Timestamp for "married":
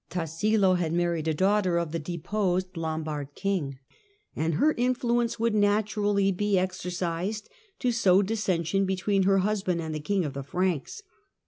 0.93-1.27